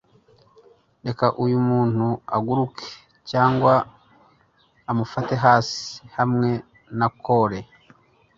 [1.05, 2.87] reka uyu muntu aguruke,
[3.31, 3.73] cyangwa
[4.91, 5.81] amufate hasi
[6.17, 6.49] hamwe
[6.97, 7.59] na kole